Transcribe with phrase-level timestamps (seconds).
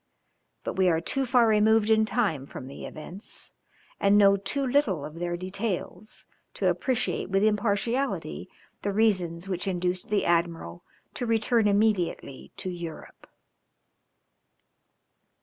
[0.63, 3.53] But we are too far removed in time from the events,
[3.99, 8.49] and know too little of their details, to appreciate with impartiality
[8.81, 10.83] the reasons which induced the admiral
[11.13, 13.27] to return immediately to Europe.